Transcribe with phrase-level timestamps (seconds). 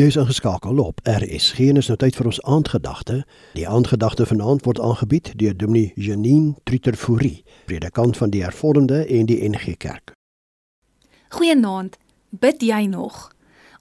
[0.00, 3.18] Jy is ingeskakel op RSG en is nou tyd vir ons aandgedagte.
[3.52, 9.36] Die aandgedagte vanaand word aangebied deur Dominee Janine Trutterfourie, predikant van die Hervormde en die
[9.44, 10.14] NG Kerk.
[11.36, 11.98] Goeienaand.
[12.30, 13.26] Bid jy nog?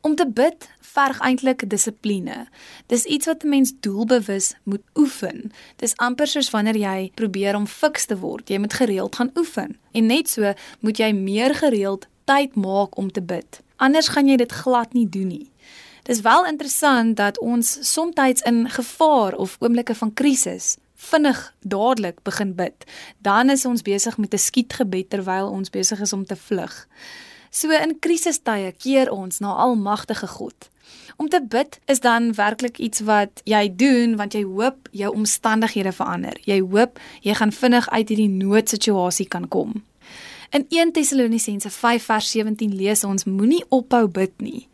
[0.02, 2.50] Om te bid verg eintlik dissipline.
[2.92, 5.52] Dis iets wat 'n mens doelbewus moet oefen.
[5.76, 8.50] Dis amper soos wanneer jy probeer om fiks te word.
[8.50, 9.78] Jy moet gereeld gaan oefen.
[9.92, 13.62] En net so moet jy meer gereeld tyd maak om te bid.
[13.76, 15.52] Anders gaan jy dit glad nie doen nie.
[16.10, 22.56] Dis wel interessant dat ons soms in gevaar of oomblikke van krisis vinnig dadelik begin
[22.56, 22.86] bid.
[23.18, 26.88] Dan is ons besig met 'n skietgebed terwyl ons besig is om te vlug.
[27.50, 30.70] So in krisistye keer ons na Almagtige God.
[31.18, 35.92] Om te bid is dan werklik iets wat jy doen want jy hoop jou omstandighede
[35.92, 36.38] verander.
[36.44, 39.84] Jy hoop jy gaan vinnig uit hierdie noodsituasie kan kom.
[40.50, 44.70] In 1 Tessalonisense 5 vers 17 lees ons moenie ophou bid nie.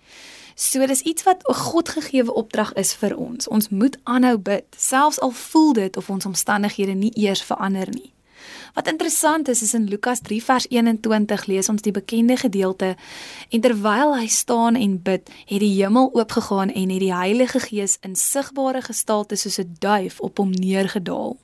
[0.56, 3.48] So dis iets wat 'n Godgegewe opdrag is vir ons.
[3.48, 8.15] Ons moet aanhou bid, selfs al voel dit of ons omstandighede nie eers verander nie.
[8.74, 12.96] Wat interessant is, is in Lukas 3 vers 21 lees ons die bekende gedeelte
[13.50, 17.98] en terwyl hy staan en bid, het die hemel oopgegaan en het die Heilige Gees
[18.02, 21.38] in sigbare gestalte soos 'n duif op hom neergedaal.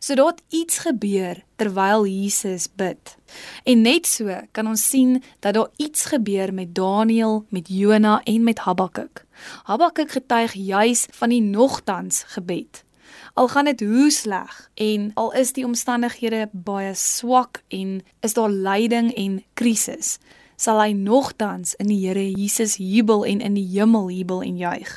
[0.00, 3.16] So daar iets gebeur terwyl Jesus bid.
[3.64, 8.44] En net so kan ons sien dat daar iets gebeur met Daniël, met Jona en
[8.44, 9.24] met Habakuk.
[9.64, 12.85] Habakuk getuig juis van die nogtans gebed.
[13.34, 18.50] Al gaan dit hoe sleg en al is die omstandighede baie swak en is daar
[18.50, 20.18] lyding en krisis,
[20.56, 24.92] sal hy nogtans in die Here Jesus jubel en in die hemel jubel en juig.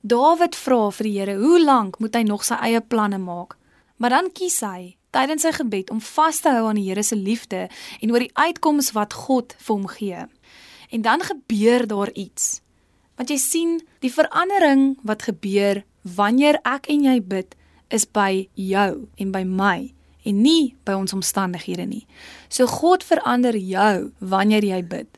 [0.00, 3.56] Dawid vra vir die Here, hoe lank moet hy nog sy eie planne maak?
[4.00, 7.16] Maar dan kies hy tydens sy gebed om vas te hou aan die Here se
[7.16, 7.66] liefde
[8.00, 10.26] en oor die uitkoms wat God vir hom gee.
[10.90, 12.60] En dan gebeur daar iets.
[13.20, 17.56] Want jy sien, die verandering wat gebeur wanneer ek en jy bid,
[17.90, 19.90] is by jou en by my
[20.28, 22.04] en nie by ons omstandighede nie.
[22.48, 25.08] So God verander jou wanneer jy bid.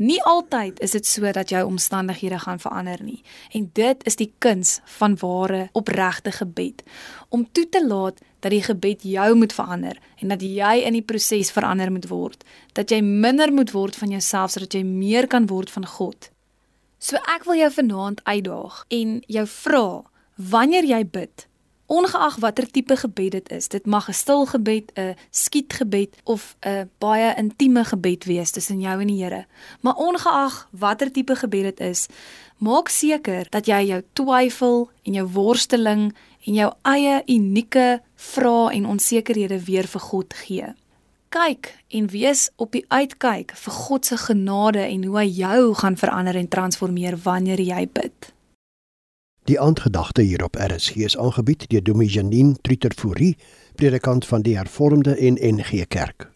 [0.00, 3.20] Nie altyd is dit so dat jou omstandighede gaan verander nie.
[3.52, 6.82] En dit is die kuns van ware opregte gebed
[7.28, 11.04] om toe te laat dat die gebed jou moet verander en dat jy in die
[11.04, 15.46] proses verander moet word, dat jy minder moet word van jouself sodat jy meer kan
[15.52, 16.30] word van God.
[16.98, 19.84] So ek wil jou vanaand uitdaag en jou vra,
[20.48, 21.46] wanneer jy bid,
[21.90, 23.68] ongeag watter tipe gebed dit is.
[23.68, 29.00] Dit mag 'n stil gebed, 'n skietgebed of 'n baie intieme gebed wees tussen jou
[29.00, 29.46] en die Here.
[29.80, 32.06] Maar ongeag watter tipe gebed dit is,
[32.58, 36.14] maak seker dat jy jou twyfel en jou worsteling
[36.46, 40.74] en jou eie unieke vrae en onsekerhede weer vir God gee.
[41.28, 45.96] Kyk en wees op die uitkyk vir God se genade en hoe hy jou gaan
[45.96, 48.32] verander en transformeer wanneer jy bid.
[49.50, 53.36] Die aandgedagte hier op RSG is aangebied deur Dominee Janine Trutterfourie,
[53.74, 56.30] predikant van die Hervormde en NG Kerk.